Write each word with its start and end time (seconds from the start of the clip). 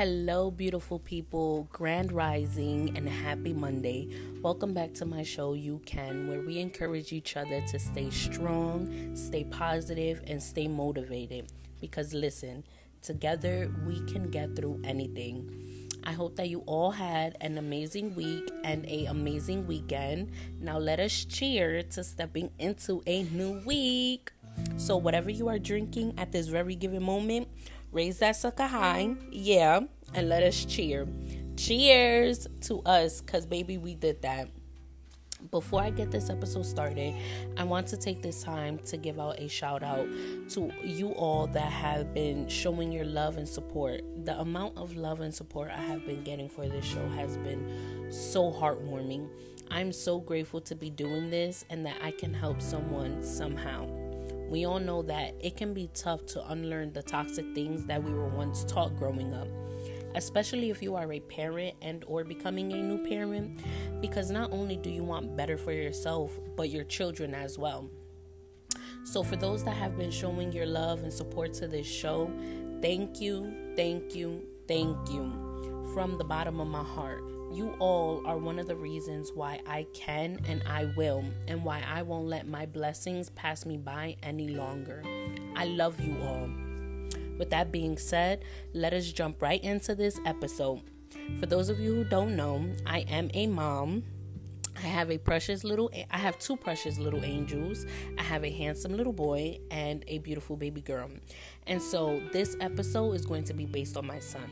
Hello, 0.00 0.50
beautiful 0.50 0.98
people, 0.98 1.68
grand 1.70 2.10
rising, 2.10 2.96
and 2.96 3.06
happy 3.06 3.52
Monday. 3.52 4.08
Welcome 4.40 4.72
back 4.72 4.94
to 4.94 5.04
my 5.04 5.22
show, 5.22 5.52
You 5.52 5.82
Can, 5.84 6.26
where 6.26 6.40
we 6.40 6.58
encourage 6.58 7.12
each 7.12 7.36
other 7.36 7.60
to 7.66 7.78
stay 7.78 8.08
strong, 8.08 9.14
stay 9.14 9.44
positive, 9.44 10.22
and 10.26 10.42
stay 10.42 10.68
motivated. 10.68 11.52
Because 11.82 12.14
listen, 12.14 12.64
together 13.02 13.70
we 13.86 14.00
can 14.10 14.30
get 14.30 14.56
through 14.56 14.80
anything. 14.84 15.90
I 16.02 16.12
hope 16.12 16.34
that 16.36 16.48
you 16.48 16.60
all 16.60 16.92
had 16.92 17.36
an 17.42 17.58
amazing 17.58 18.14
week 18.14 18.50
and 18.64 18.86
a 18.86 19.04
amazing 19.04 19.66
weekend. 19.66 20.30
Now 20.62 20.78
let 20.78 20.98
us 20.98 21.26
cheer 21.26 21.82
to 21.82 22.02
stepping 22.04 22.50
into 22.58 23.02
a 23.06 23.24
new 23.24 23.60
week. 23.66 24.32
So 24.78 24.96
whatever 24.96 25.30
you 25.30 25.48
are 25.48 25.58
drinking 25.58 26.14
at 26.16 26.32
this 26.32 26.48
very 26.48 26.74
given 26.74 27.02
moment, 27.02 27.48
raise 27.92 28.18
that 28.18 28.36
sucker 28.36 28.66
high, 28.66 29.06
mm-hmm. 29.06 29.28
yeah, 29.30 29.80
and 30.14 30.28
let 30.28 30.42
us 30.42 30.64
cheer. 30.64 31.06
Cheers 31.56 32.46
to 32.62 32.80
us, 32.82 33.20
cause 33.20 33.46
baby, 33.46 33.78
we 33.78 33.94
did 33.94 34.22
that. 34.22 34.48
Before 35.50 35.80
I 35.80 35.90
get 35.90 36.10
this 36.10 36.28
episode 36.28 36.66
started, 36.66 37.14
I 37.56 37.64
want 37.64 37.86
to 37.88 37.96
take 37.96 38.22
this 38.22 38.42
time 38.42 38.78
to 38.86 38.98
give 38.98 39.18
out 39.18 39.40
a 39.40 39.48
shout 39.48 39.82
out 39.82 40.06
to 40.50 40.70
you 40.84 41.12
all 41.12 41.46
that 41.48 41.72
have 41.72 42.12
been 42.12 42.46
showing 42.46 42.92
your 42.92 43.06
love 43.06 43.38
and 43.38 43.48
support. 43.48 44.02
The 44.24 44.38
amount 44.38 44.76
of 44.76 44.96
love 44.96 45.20
and 45.20 45.34
support 45.34 45.70
I 45.70 45.80
have 45.80 46.04
been 46.06 46.22
getting 46.24 46.48
for 46.48 46.68
this 46.68 46.84
show 46.84 47.08
has 47.10 47.38
been 47.38 48.12
so 48.12 48.52
heartwarming. 48.52 49.28
I'm 49.70 49.92
so 49.92 50.20
grateful 50.20 50.60
to 50.62 50.74
be 50.74 50.90
doing 50.90 51.30
this 51.30 51.64
and 51.70 51.86
that 51.86 51.96
I 52.02 52.10
can 52.10 52.34
help 52.34 52.60
someone 52.60 53.22
somehow. 53.22 53.88
We 54.50 54.66
all 54.66 54.80
know 54.80 55.02
that 55.02 55.36
it 55.40 55.56
can 55.56 55.72
be 55.72 55.88
tough 55.94 56.26
to 56.26 56.50
unlearn 56.50 56.92
the 56.92 57.04
toxic 57.04 57.54
things 57.54 57.86
that 57.86 58.02
we 58.02 58.12
were 58.12 58.28
once 58.28 58.64
taught 58.64 58.96
growing 58.96 59.32
up, 59.32 59.46
especially 60.16 60.70
if 60.70 60.82
you 60.82 60.96
are 60.96 61.12
a 61.12 61.20
parent 61.20 61.76
and 61.80 62.04
or 62.08 62.24
becoming 62.24 62.72
a 62.72 62.82
new 62.82 63.06
parent 63.08 63.60
because 64.00 64.28
not 64.28 64.52
only 64.52 64.76
do 64.76 64.90
you 64.90 65.04
want 65.04 65.36
better 65.36 65.56
for 65.56 65.70
yourself, 65.70 66.36
but 66.56 66.68
your 66.68 66.82
children 66.82 67.32
as 67.32 67.58
well. 67.58 67.88
So 69.04 69.22
for 69.22 69.36
those 69.36 69.62
that 69.64 69.76
have 69.76 69.96
been 69.96 70.10
showing 70.10 70.52
your 70.52 70.66
love 70.66 71.04
and 71.04 71.12
support 71.12 71.54
to 71.54 71.68
this 71.68 71.86
show, 71.86 72.28
thank 72.82 73.20
you, 73.20 73.72
thank 73.76 74.16
you, 74.16 74.42
thank 74.66 74.96
you 75.10 75.88
from 75.94 76.18
the 76.18 76.24
bottom 76.24 76.58
of 76.58 76.66
my 76.66 76.82
heart. 76.82 77.29
You 77.52 77.74
all 77.80 78.24
are 78.26 78.38
one 78.38 78.60
of 78.60 78.68
the 78.68 78.76
reasons 78.76 79.32
why 79.34 79.60
I 79.66 79.84
can 79.92 80.38
and 80.46 80.62
I 80.68 80.92
will, 80.96 81.24
and 81.48 81.64
why 81.64 81.82
I 81.84 82.02
won't 82.02 82.28
let 82.28 82.46
my 82.46 82.64
blessings 82.64 83.28
pass 83.30 83.66
me 83.66 83.76
by 83.76 84.16
any 84.22 84.50
longer. 84.50 85.02
I 85.56 85.64
love 85.64 86.00
you 86.00 86.16
all. 86.22 86.48
With 87.38 87.50
that 87.50 87.72
being 87.72 87.98
said, 87.98 88.44
let 88.72 88.92
us 88.92 89.10
jump 89.10 89.42
right 89.42 89.62
into 89.64 89.96
this 89.96 90.20
episode. 90.24 90.82
For 91.40 91.46
those 91.46 91.70
of 91.70 91.80
you 91.80 91.92
who 91.92 92.04
don't 92.04 92.36
know, 92.36 92.64
I 92.86 93.00
am 93.00 93.30
a 93.34 93.48
mom. 93.48 94.04
I 94.76 94.86
have 94.86 95.10
a 95.10 95.18
precious 95.18 95.64
little 95.64 95.90
I 96.10 96.18
have 96.18 96.38
two 96.38 96.56
precious 96.56 96.98
little 96.98 97.24
angels. 97.24 97.84
I 98.16 98.22
have 98.22 98.44
a 98.44 98.50
handsome 98.50 98.96
little 98.96 99.12
boy 99.12 99.58
and 99.70 100.04
a 100.06 100.18
beautiful 100.18 100.56
baby 100.56 100.80
girl. 100.80 101.10
And 101.66 101.82
so 101.82 102.22
this 102.32 102.56
episode 102.60 103.12
is 103.12 103.26
going 103.26 103.44
to 103.44 103.54
be 103.54 103.66
based 103.66 103.96
on 103.96 104.06
my 104.06 104.20
son. 104.20 104.50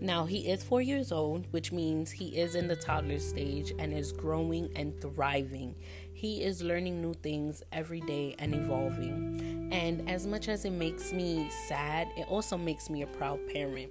Now, 0.00 0.26
he 0.26 0.48
is 0.48 0.62
four 0.62 0.80
years 0.80 1.10
old, 1.10 1.46
which 1.50 1.72
means 1.72 2.10
he 2.10 2.38
is 2.38 2.54
in 2.54 2.68
the 2.68 2.76
toddler 2.76 3.18
stage 3.18 3.72
and 3.78 3.92
is 3.92 4.12
growing 4.12 4.70
and 4.76 4.98
thriving. 5.00 5.74
He 6.12 6.42
is 6.42 6.62
learning 6.62 7.02
new 7.02 7.14
things 7.14 7.64
every 7.72 8.00
day 8.02 8.36
and 8.38 8.54
evolving. 8.54 9.68
And 9.72 10.08
as 10.08 10.26
much 10.26 10.48
as 10.48 10.64
it 10.64 10.70
makes 10.70 11.12
me 11.12 11.50
sad, 11.66 12.08
it 12.16 12.28
also 12.28 12.56
makes 12.56 12.88
me 12.88 13.02
a 13.02 13.06
proud 13.08 13.40
parent. 13.52 13.90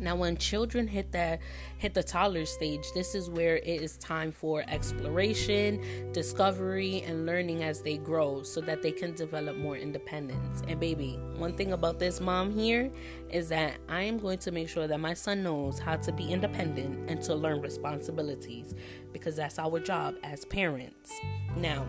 Now, 0.00 0.16
when 0.16 0.36
children 0.38 0.88
hit 0.88 1.12
the 1.12 1.38
hit 1.78 1.94
the 1.94 2.02
toddler 2.02 2.46
stage, 2.46 2.86
this 2.94 3.14
is 3.14 3.28
where 3.28 3.56
it 3.56 3.82
is 3.82 3.98
time 3.98 4.32
for 4.32 4.64
exploration, 4.66 6.10
discovery, 6.12 7.02
and 7.02 7.26
learning 7.26 7.62
as 7.62 7.82
they 7.82 7.98
grow, 7.98 8.42
so 8.42 8.60
that 8.62 8.82
they 8.82 8.92
can 8.92 9.14
develop 9.14 9.56
more 9.56 9.76
independence. 9.76 10.62
And 10.66 10.80
baby, 10.80 11.18
one 11.36 11.56
thing 11.56 11.72
about 11.72 11.98
this 11.98 12.20
mom 12.20 12.50
here 12.50 12.90
is 13.28 13.50
that 13.50 13.74
I 13.88 14.02
am 14.02 14.18
going 14.18 14.38
to 14.38 14.50
make 14.50 14.68
sure 14.68 14.86
that 14.86 14.98
my 14.98 15.14
son 15.14 15.42
knows 15.42 15.78
how 15.78 15.96
to 15.96 16.12
be 16.12 16.32
independent 16.32 17.10
and 17.10 17.22
to 17.22 17.34
learn 17.34 17.60
responsibilities, 17.60 18.74
because 19.12 19.36
that's 19.36 19.58
our 19.58 19.78
job 19.78 20.16
as 20.22 20.44
parents. 20.46 21.12
Now. 21.56 21.86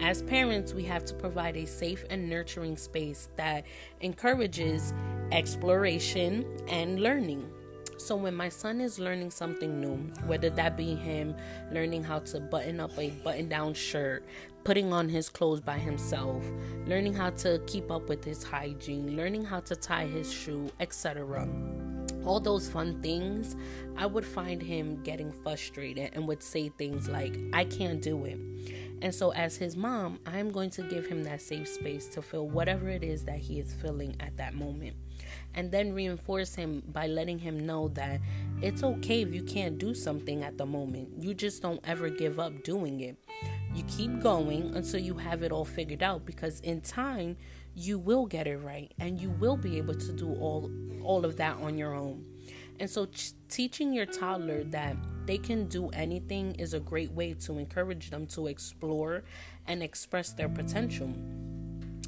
As 0.00 0.22
parents, 0.22 0.74
we 0.74 0.82
have 0.84 1.04
to 1.06 1.14
provide 1.14 1.56
a 1.56 1.66
safe 1.66 2.04
and 2.10 2.28
nurturing 2.28 2.76
space 2.76 3.28
that 3.36 3.64
encourages 4.00 4.92
exploration 5.34 6.46
and 6.68 7.00
learning. 7.00 7.44
So, 7.96 8.16
when 8.16 8.34
my 8.34 8.48
son 8.48 8.80
is 8.80 8.98
learning 8.98 9.30
something 9.30 9.80
new, 9.80 9.96
whether 10.26 10.50
that 10.50 10.76
be 10.76 10.94
him 10.94 11.34
learning 11.72 12.04
how 12.04 12.20
to 12.20 12.40
button 12.40 12.78
up 12.80 12.96
a 12.98 13.10
button 13.10 13.48
down 13.48 13.74
shirt, 13.74 14.24
putting 14.62 14.92
on 14.92 15.08
his 15.08 15.28
clothes 15.28 15.60
by 15.60 15.78
himself, 15.78 16.44
learning 16.86 17.14
how 17.14 17.30
to 17.30 17.60
keep 17.66 17.90
up 17.90 18.08
with 18.08 18.24
his 18.24 18.44
hygiene, 18.44 19.16
learning 19.16 19.44
how 19.44 19.60
to 19.60 19.74
tie 19.74 20.06
his 20.06 20.32
shoe, 20.32 20.70
etc., 20.80 21.48
all 22.24 22.40
those 22.40 22.68
fun 22.68 23.00
things, 23.02 23.56
I 23.96 24.06
would 24.06 24.24
find 24.24 24.62
him 24.62 25.02
getting 25.02 25.30
frustrated 25.30 26.10
and 26.14 26.26
would 26.26 26.42
say 26.42 26.70
things 26.70 27.08
like, 27.08 27.38
I 27.52 27.64
can't 27.64 28.00
do 28.00 28.24
it. 28.24 28.38
And 29.02 29.14
so, 29.14 29.30
as 29.32 29.56
his 29.56 29.76
mom, 29.76 30.18
I'm 30.26 30.50
going 30.50 30.70
to 30.70 30.82
give 30.82 31.06
him 31.06 31.24
that 31.24 31.42
safe 31.42 31.68
space 31.68 32.08
to 32.08 32.22
feel 32.22 32.48
whatever 32.48 32.88
it 32.88 33.02
is 33.02 33.24
that 33.24 33.38
he 33.38 33.60
is 33.60 33.74
feeling 33.74 34.16
at 34.20 34.36
that 34.38 34.54
moment. 34.54 34.96
And 35.54 35.70
then 35.70 35.94
reinforce 35.94 36.54
him 36.54 36.82
by 36.86 37.06
letting 37.06 37.38
him 37.38 37.66
know 37.66 37.88
that 37.88 38.20
it's 38.60 38.82
okay 38.82 39.22
if 39.22 39.32
you 39.32 39.42
can't 39.42 39.78
do 39.78 39.94
something 39.94 40.42
at 40.42 40.58
the 40.58 40.66
moment. 40.66 41.08
You 41.22 41.34
just 41.34 41.62
don't 41.62 41.80
ever 41.84 42.08
give 42.08 42.40
up 42.40 42.64
doing 42.64 43.00
it. 43.00 43.16
You 43.74 43.84
keep 43.84 44.20
going 44.20 44.74
until 44.76 45.00
you 45.00 45.14
have 45.14 45.42
it 45.42 45.52
all 45.52 45.64
figured 45.64 46.02
out 46.02 46.24
because 46.24 46.60
in 46.60 46.80
time, 46.80 47.36
you 47.74 47.98
will 47.98 48.26
get 48.26 48.46
it 48.46 48.58
right 48.58 48.92
and 49.00 49.20
you 49.20 49.30
will 49.30 49.56
be 49.56 49.78
able 49.78 49.94
to 49.94 50.12
do 50.12 50.32
all 50.34 50.70
all 51.02 51.24
of 51.24 51.36
that 51.36 51.56
on 51.58 51.76
your 51.76 51.94
own. 51.94 52.24
And 52.80 52.90
so 52.90 53.06
ch- 53.06 53.32
teaching 53.48 53.92
your 53.92 54.06
toddler 54.06 54.64
that 54.64 54.96
they 55.26 55.38
can 55.38 55.66
do 55.66 55.88
anything 55.90 56.54
is 56.56 56.74
a 56.74 56.80
great 56.80 57.12
way 57.12 57.34
to 57.34 57.58
encourage 57.58 58.10
them 58.10 58.26
to 58.28 58.46
explore 58.48 59.22
and 59.66 59.82
express 59.82 60.32
their 60.32 60.48
potential. 60.48 61.14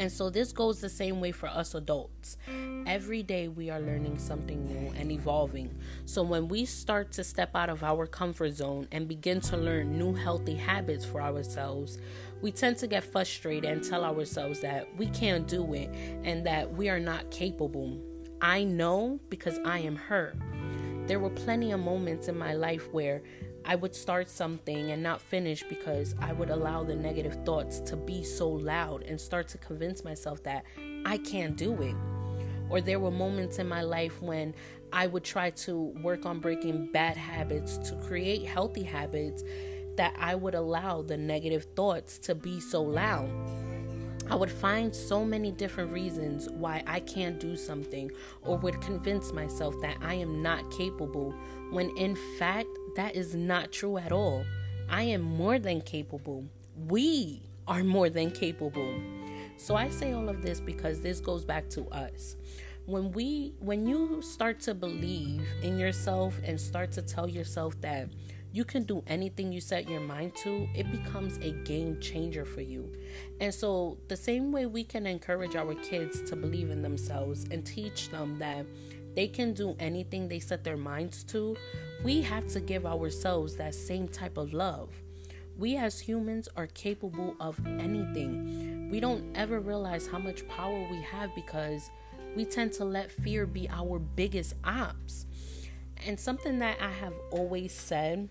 And 0.00 0.10
so 0.10 0.30
this 0.30 0.52
goes 0.52 0.80
the 0.80 0.88
same 0.88 1.20
way 1.20 1.30
for 1.30 1.46
us 1.48 1.74
adults. 1.74 2.38
Every 2.86 3.22
day 3.22 3.48
we 3.48 3.68
are 3.68 3.80
learning 3.80 4.18
something 4.18 4.66
new 4.66 4.92
and 4.98 5.12
evolving. 5.12 5.76
So 6.06 6.22
when 6.22 6.48
we 6.48 6.64
start 6.64 7.12
to 7.12 7.24
step 7.24 7.54
out 7.54 7.68
of 7.68 7.84
our 7.84 8.06
comfort 8.06 8.52
zone 8.52 8.88
and 8.92 9.06
begin 9.06 9.42
to 9.42 9.58
learn 9.58 9.98
new 9.98 10.14
healthy 10.14 10.54
habits 10.54 11.04
for 11.04 11.20
ourselves, 11.20 11.98
we 12.40 12.50
tend 12.50 12.78
to 12.78 12.86
get 12.86 13.04
frustrated 13.04 13.70
and 13.70 13.84
tell 13.84 14.04
ourselves 14.04 14.60
that 14.60 14.88
we 14.96 15.06
can't 15.08 15.46
do 15.46 15.74
it 15.74 15.90
and 16.24 16.46
that 16.46 16.72
we 16.72 16.88
are 16.88 17.00
not 17.00 17.30
capable. 17.30 18.00
I 18.42 18.64
know 18.64 19.20
because 19.28 19.58
I 19.64 19.80
am 19.80 19.96
her. 19.96 20.34
There 21.06 21.18
were 21.18 21.30
plenty 21.30 21.72
of 21.72 21.80
moments 21.80 22.28
in 22.28 22.38
my 22.38 22.54
life 22.54 22.88
where 22.92 23.22
I 23.64 23.74
would 23.74 23.94
start 23.94 24.30
something 24.30 24.90
and 24.90 25.02
not 25.02 25.20
finish 25.20 25.62
because 25.68 26.14
I 26.20 26.32
would 26.32 26.48
allow 26.48 26.82
the 26.82 26.94
negative 26.94 27.36
thoughts 27.44 27.80
to 27.80 27.96
be 27.96 28.24
so 28.24 28.48
loud 28.48 29.02
and 29.02 29.20
start 29.20 29.48
to 29.48 29.58
convince 29.58 30.04
myself 30.04 30.42
that 30.44 30.64
I 31.04 31.18
can't 31.18 31.56
do 31.56 31.74
it. 31.82 31.94
Or 32.70 32.80
there 32.80 32.98
were 32.98 33.10
moments 33.10 33.58
in 33.58 33.68
my 33.68 33.82
life 33.82 34.22
when 34.22 34.54
I 34.92 35.06
would 35.06 35.24
try 35.24 35.50
to 35.50 35.92
work 36.02 36.24
on 36.24 36.40
breaking 36.40 36.92
bad 36.92 37.16
habits 37.16 37.76
to 37.90 37.96
create 37.96 38.44
healthy 38.44 38.84
habits 38.84 39.44
that 39.96 40.14
I 40.18 40.34
would 40.34 40.54
allow 40.54 41.02
the 41.02 41.16
negative 41.16 41.66
thoughts 41.76 42.18
to 42.20 42.34
be 42.34 42.60
so 42.60 42.82
loud. 42.82 43.28
I 44.30 44.36
would 44.36 44.50
find 44.50 44.94
so 44.94 45.24
many 45.24 45.50
different 45.50 45.90
reasons 45.90 46.48
why 46.50 46.84
I 46.86 47.00
can't 47.00 47.40
do 47.40 47.56
something 47.56 48.12
or 48.42 48.56
would 48.58 48.80
convince 48.80 49.32
myself 49.32 49.74
that 49.82 49.96
I 50.00 50.14
am 50.14 50.40
not 50.40 50.70
capable 50.70 51.34
when 51.72 51.90
in 51.96 52.16
fact 52.38 52.68
that 52.94 53.16
is 53.16 53.34
not 53.34 53.72
true 53.72 53.98
at 53.98 54.12
all. 54.12 54.44
I 54.88 55.02
am 55.02 55.20
more 55.20 55.58
than 55.58 55.80
capable. 55.80 56.44
We 56.76 57.42
are 57.66 57.82
more 57.82 58.08
than 58.08 58.30
capable. 58.30 58.94
So 59.56 59.74
I 59.74 59.88
say 59.88 60.12
all 60.12 60.28
of 60.28 60.42
this 60.42 60.60
because 60.60 61.00
this 61.00 61.20
goes 61.20 61.44
back 61.44 61.68
to 61.70 61.88
us. 61.88 62.36
When 62.86 63.10
we 63.10 63.54
when 63.58 63.84
you 63.84 64.22
start 64.22 64.60
to 64.60 64.74
believe 64.74 65.44
in 65.62 65.76
yourself 65.76 66.38
and 66.44 66.60
start 66.60 66.92
to 66.92 67.02
tell 67.02 67.28
yourself 67.28 67.80
that 67.80 68.08
you 68.52 68.64
can 68.64 68.82
do 68.82 69.02
anything 69.06 69.52
you 69.52 69.60
set 69.60 69.88
your 69.88 70.00
mind 70.00 70.34
to, 70.36 70.68
it 70.74 70.90
becomes 70.90 71.36
a 71.38 71.52
game 71.64 72.00
changer 72.00 72.44
for 72.44 72.60
you. 72.60 72.92
And 73.40 73.54
so, 73.54 73.98
the 74.08 74.16
same 74.16 74.50
way 74.50 74.66
we 74.66 74.82
can 74.82 75.06
encourage 75.06 75.54
our 75.54 75.74
kids 75.74 76.20
to 76.28 76.36
believe 76.36 76.70
in 76.70 76.82
themselves 76.82 77.44
and 77.50 77.64
teach 77.64 78.10
them 78.10 78.38
that 78.38 78.66
they 79.14 79.28
can 79.28 79.52
do 79.52 79.76
anything 79.78 80.28
they 80.28 80.40
set 80.40 80.64
their 80.64 80.76
minds 80.76 81.22
to, 81.24 81.56
we 82.04 82.22
have 82.22 82.46
to 82.48 82.60
give 82.60 82.86
ourselves 82.86 83.56
that 83.56 83.74
same 83.74 84.08
type 84.08 84.36
of 84.36 84.52
love. 84.52 84.90
We 85.58 85.76
as 85.76 86.00
humans 86.00 86.48
are 86.56 86.68
capable 86.68 87.36
of 87.38 87.60
anything. 87.66 88.88
We 88.90 88.98
don't 88.98 89.36
ever 89.36 89.60
realize 89.60 90.06
how 90.06 90.18
much 90.18 90.46
power 90.48 90.86
we 90.90 91.02
have 91.02 91.34
because 91.34 91.90
we 92.34 92.44
tend 92.44 92.72
to 92.74 92.84
let 92.84 93.10
fear 93.10 93.46
be 93.46 93.68
our 93.68 93.98
biggest 93.98 94.54
ops. 94.64 95.26
And 96.06 96.18
something 96.18 96.58
that 96.60 96.78
I 96.80 96.90
have 96.90 97.14
always 97.30 97.72
said 97.72 98.30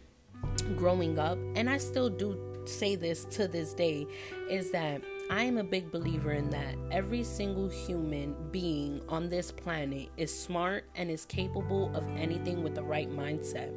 growing 0.75 1.19
up, 1.19 1.37
and 1.55 1.69
I 1.69 1.77
still 1.77 2.09
do 2.09 2.37
say 2.65 2.95
this 2.95 3.25
to 3.25 3.47
this 3.47 3.73
day, 3.73 4.05
is 4.49 4.71
that 4.71 5.01
I 5.31 5.43
am 5.43 5.57
a 5.57 5.63
big 5.63 5.91
believer 5.91 6.31
in 6.31 6.49
that 6.49 6.75
every 6.91 7.23
single 7.23 7.69
human 7.69 8.35
being 8.51 9.01
on 9.09 9.29
this 9.29 9.51
planet 9.51 10.09
is 10.17 10.35
smart 10.35 10.85
and 10.95 11.11
is 11.11 11.25
capable 11.25 11.95
of 11.95 12.07
anything 12.17 12.63
with 12.63 12.75
the 12.75 12.83
right 12.83 13.09
mindset. 13.09 13.71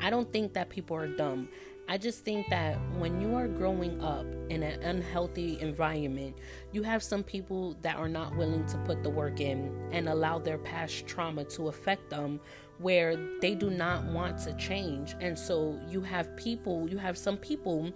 I 0.00 0.10
don't 0.10 0.30
think 0.32 0.52
that 0.54 0.68
people 0.68 0.96
are 0.96 1.08
dumb. 1.08 1.48
I 1.86 1.98
just 1.98 2.24
think 2.24 2.48
that 2.48 2.78
when 2.98 3.20
you 3.20 3.34
are 3.34 3.46
growing 3.46 4.02
up 4.02 4.24
in 4.48 4.62
an 4.62 4.82
unhealthy 4.82 5.60
environment, 5.60 6.36
you 6.72 6.82
have 6.82 7.02
some 7.02 7.22
people 7.22 7.76
that 7.82 7.96
are 7.96 8.08
not 8.08 8.34
willing 8.36 8.64
to 8.66 8.78
put 8.78 9.02
the 9.02 9.10
work 9.10 9.40
in 9.40 9.88
and 9.92 10.08
allow 10.08 10.38
their 10.38 10.56
past 10.56 11.06
trauma 11.06 11.44
to 11.44 11.68
affect 11.68 12.08
them 12.08 12.40
where 12.78 13.16
they 13.40 13.54
do 13.54 13.70
not 13.70 14.04
want 14.04 14.38
to 14.38 14.52
change. 14.54 15.14
And 15.20 15.38
so 15.38 15.78
you 15.88 16.00
have 16.02 16.36
people, 16.36 16.88
you 16.88 16.98
have 16.98 17.16
some 17.16 17.36
people 17.36 17.92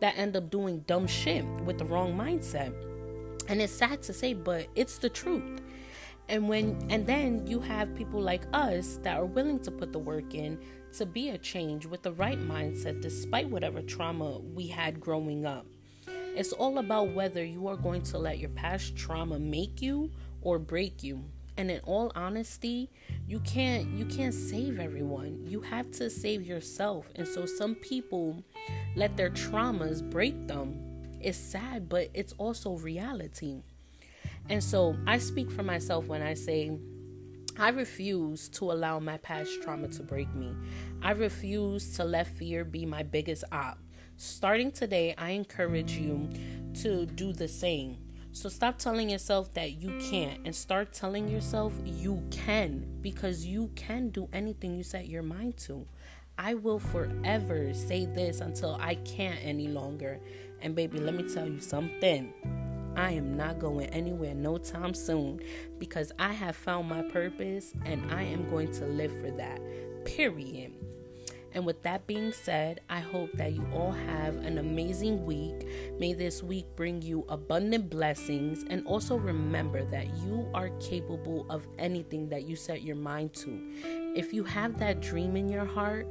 that 0.00 0.16
end 0.16 0.36
up 0.36 0.50
doing 0.50 0.80
dumb 0.86 1.06
shit 1.06 1.44
with 1.64 1.78
the 1.78 1.84
wrong 1.84 2.14
mindset. 2.14 2.72
And 3.48 3.60
it's 3.60 3.72
sad 3.72 4.02
to 4.02 4.12
say, 4.12 4.34
but 4.34 4.68
it's 4.74 4.98
the 4.98 5.08
truth. 5.08 5.60
And 6.28 6.48
when 6.48 6.86
and 6.90 7.04
then 7.06 7.44
you 7.48 7.58
have 7.58 7.94
people 7.96 8.20
like 8.20 8.44
us 8.52 9.00
that 9.02 9.16
are 9.16 9.24
willing 9.24 9.58
to 9.60 9.70
put 9.72 9.92
the 9.92 9.98
work 9.98 10.34
in 10.34 10.60
to 10.96 11.04
be 11.04 11.30
a 11.30 11.38
change 11.38 11.86
with 11.86 12.02
the 12.02 12.12
right 12.12 12.38
mindset 12.38 13.00
despite 13.00 13.48
whatever 13.50 13.82
trauma 13.82 14.38
we 14.38 14.68
had 14.68 15.00
growing 15.00 15.44
up. 15.44 15.66
It's 16.36 16.52
all 16.52 16.78
about 16.78 17.12
whether 17.14 17.44
you 17.44 17.66
are 17.66 17.76
going 17.76 18.02
to 18.02 18.18
let 18.18 18.38
your 18.38 18.50
past 18.50 18.94
trauma 18.96 19.40
make 19.40 19.82
you 19.82 20.10
or 20.40 20.60
break 20.60 21.02
you. 21.02 21.24
And 21.60 21.70
in 21.70 21.80
all 21.80 22.10
honesty, 22.14 22.88
you 23.28 23.38
can't 23.40 23.86
you 23.90 24.06
can't 24.06 24.32
save 24.32 24.80
everyone. 24.80 25.44
You 25.46 25.60
have 25.60 25.90
to 25.90 26.08
save 26.08 26.46
yourself. 26.46 27.10
And 27.16 27.28
so 27.28 27.44
some 27.44 27.74
people 27.74 28.42
let 28.96 29.14
their 29.18 29.28
traumas 29.28 30.00
break 30.02 30.48
them. 30.48 30.80
It's 31.20 31.36
sad, 31.36 31.86
but 31.86 32.08
it's 32.14 32.32
also 32.38 32.78
reality. 32.78 33.60
And 34.48 34.64
so 34.64 34.96
I 35.06 35.18
speak 35.18 35.50
for 35.50 35.62
myself 35.62 36.06
when 36.06 36.22
I 36.22 36.32
say 36.32 36.78
I 37.58 37.68
refuse 37.68 38.48
to 38.56 38.72
allow 38.72 38.98
my 38.98 39.18
past 39.18 39.60
trauma 39.62 39.88
to 39.88 40.02
break 40.02 40.34
me. 40.34 40.54
I 41.02 41.10
refuse 41.10 41.94
to 41.96 42.04
let 42.04 42.26
fear 42.26 42.64
be 42.64 42.86
my 42.86 43.02
biggest 43.02 43.44
op. 43.52 43.78
Starting 44.16 44.72
today, 44.72 45.14
I 45.18 45.32
encourage 45.32 45.92
you 45.92 46.26
to 46.76 47.04
do 47.04 47.34
the 47.34 47.48
same. 47.48 47.98
So 48.32 48.48
stop 48.48 48.78
telling 48.78 49.10
yourself 49.10 49.52
that 49.54 49.80
you 49.80 49.98
can't 50.00 50.40
and 50.44 50.54
start 50.54 50.92
telling 50.92 51.28
yourself 51.28 51.72
you 51.84 52.22
can 52.30 52.86
because 53.00 53.44
you 53.44 53.70
can 53.74 54.10
do 54.10 54.28
anything 54.32 54.76
you 54.76 54.84
set 54.84 55.08
your 55.08 55.22
mind 55.22 55.56
to. 55.58 55.86
I 56.38 56.54
will 56.54 56.78
forever 56.78 57.74
say 57.74 58.06
this 58.06 58.40
until 58.40 58.78
I 58.80 58.94
can't 58.94 59.38
any 59.42 59.68
longer. 59.68 60.20
And 60.62 60.74
baby, 60.74 60.98
let 60.98 61.14
me 61.14 61.32
tell 61.34 61.46
you 61.46 61.60
something. 61.60 62.32
I 62.96 63.12
am 63.12 63.36
not 63.36 63.58
going 63.58 63.86
anywhere 63.88 64.34
no 64.34 64.58
time 64.58 64.94
soon 64.94 65.40
because 65.78 66.12
I 66.18 66.32
have 66.32 66.56
found 66.56 66.88
my 66.88 67.02
purpose 67.02 67.72
and 67.84 68.12
I 68.12 68.22
am 68.22 68.48
going 68.48 68.72
to 68.72 68.86
live 68.86 69.12
for 69.20 69.30
that. 69.32 69.60
Period. 70.04 70.72
And 71.52 71.66
with 71.66 71.82
that 71.82 72.06
being 72.06 72.32
said, 72.32 72.80
I 72.88 73.00
hope 73.00 73.32
that 73.34 73.52
you 73.52 73.66
all 73.72 73.90
have 73.90 74.36
an 74.36 74.58
amazing 74.58 75.24
week. 75.26 75.66
May 75.98 76.12
this 76.12 76.42
week 76.42 76.66
bring 76.76 77.02
you 77.02 77.24
abundant 77.28 77.90
blessings. 77.90 78.64
And 78.68 78.86
also 78.86 79.16
remember 79.16 79.84
that 79.86 80.06
you 80.18 80.48
are 80.54 80.70
capable 80.78 81.46
of 81.50 81.66
anything 81.78 82.28
that 82.28 82.44
you 82.44 82.54
set 82.54 82.82
your 82.82 82.96
mind 82.96 83.34
to. 83.34 83.60
If 84.14 84.32
you 84.32 84.44
have 84.44 84.78
that 84.78 85.00
dream 85.00 85.36
in 85.36 85.48
your 85.48 85.64
heart, 85.64 86.06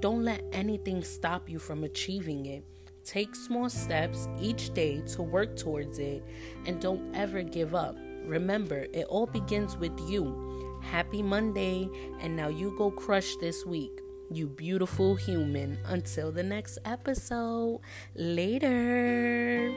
don't 0.00 0.24
let 0.24 0.42
anything 0.52 1.02
stop 1.02 1.48
you 1.48 1.58
from 1.58 1.84
achieving 1.84 2.46
it. 2.46 2.64
Take 3.04 3.34
small 3.34 3.68
steps 3.68 4.28
each 4.38 4.74
day 4.74 5.00
to 5.08 5.22
work 5.22 5.56
towards 5.56 5.98
it 5.98 6.22
and 6.66 6.80
don't 6.80 7.14
ever 7.14 7.42
give 7.42 7.74
up. 7.74 7.96
Remember, 8.24 8.86
it 8.92 9.06
all 9.06 9.26
begins 9.26 9.76
with 9.76 9.98
you. 10.08 10.80
Happy 10.82 11.22
Monday, 11.22 11.88
and 12.20 12.36
now 12.36 12.48
you 12.48 12.74
go 12.76 12.90
crush 12.90 13.36
this 13.36 13.64
week 13.64 14.01
you 14.36 14.46
beautiful 14.46 15.14
human. 15.14 15.78
Until 15.84 16.32
the 16.32 16.42
next 16.42 16.78
episode, 16.84 17.80
later. 18.14 19.72